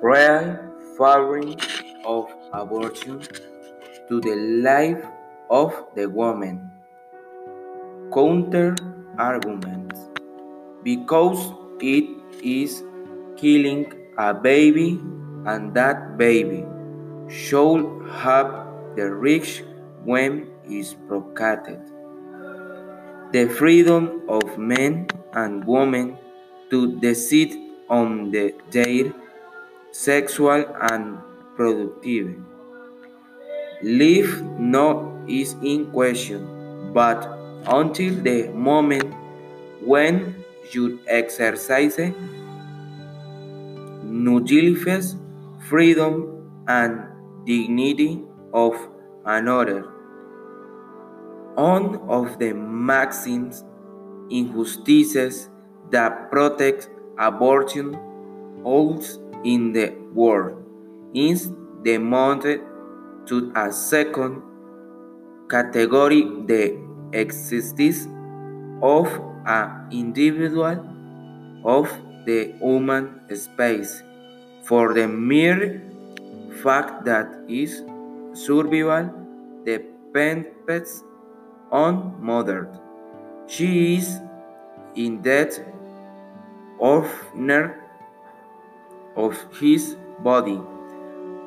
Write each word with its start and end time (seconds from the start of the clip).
real 0.00 0.58
favoring 0.96 1.60
of 2.04 2.30
abortion 2.52 3.20
to 4.08 4.20
the 4.20 4.36
life 4.62 5.04
of 5.50 5.72
the 5.96 6.08
woman. 6.08 6.70
Counter 8.14 8.74
arguments 9.18 10.08
because 10.82 11.52
it 11.80 12.08
is 12.42 12.84
killing 13.36 13.92
a 14.16 14.32
baby 14.32 15.00
and 15.46 15.74
that 15.74 16.16
baby 16.16 16.64
should 17.28 17.84
have 18.10 18.66
the 18.96 19.10
rights 19.10 19.62
when 20.04 20.48
is 20.68 20.94
procreated. 21.06 21.80
The 23.32 23.48
freedom 23.48 24.22
of 24.28 24.56
men 24.56 25.08
and 25.34 25.66
women 25.66 26.16
to 26.70 26.98
decide 27.00 27.52
on 27.90 28.30
the, 28.30 28.54
their 28.70 29.12
sexual 29.92 30.64
and 30.90 31.18
productive 31.56 32.36
life 33.82 34.40
no 34.58 35.24
is 35.28 35.54
in 35.62 35.90
question, 35.90 36.92
but 36.92 37.26
until 37.66 38.14
the 38.22 38.48
moment 38.48 39.14
when 39.82 40.44
you 40.72 41.00
exercise 41.06 41.98
nullifies 44.04 45.16
freedom 45.68 46.64
and 46.66 47.04
dignity 47.44 48.22
of 48.52 48.74
another. 49.24 49.82
One 51.54 51.96
of 52.08 52.38
the 52.38 52.52
maxims 52.52 53.64
injustices 54.30 55.48
that 55.90 56.30
protect 56.30 56.90
abortion 57.18 57.94
holds 58.62 59.18
in 59.44 59.72
the 59.72 59.94
world 60.12 60.64
is 61.14 61.50
demoted 61.82 62.60
to 63.26 63.52
a 63.54 63.72
second 63.72 64.42
category 65.50 66.22
the 66.46 66.76
existence 67.12 68.06
of 68.82 69.08
an 69.46 69.88
individual 69.90 70.84
of 71.64 71.88
the 72.26 72.52
human 72.60 73.20
space 73.34 74.02
for 74.64 74.92
the 74.92 75.08
mere 75.08 75.82
fact 76.62 77.04
that 77.04 77.28
its 77.48 77.82
survival 78.34 79.10
depends 79.64 81.04
on 81.70 82.14
mother. 82.20 82.68
She 83.46 83.96
is 83.96 84.18
in 84.94 85.22
debt 85.22 85.58
of 86.80 87.06
owner 87.34 87.87
of 89.18 89.36
his 89.60 89.96
body, 90.22 90.60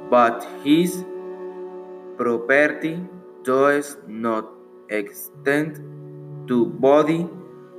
but 0.10 0.46
his 0.64 1.04
property 2.18 3.00
does 3.44 3.98
not 4.08 4.50
extend 4.90 5.80
to 6.48 6.66
body 6.88 7.28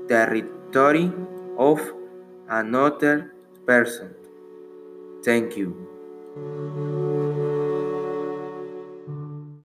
territory 0.08 1.12
of 1.58 1.80
another 2.48 3.34
person. 3.66 4.14
Thank 5.24 5.56
you. 5.56 6.91